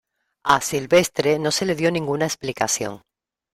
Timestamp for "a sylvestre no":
0.43-1.51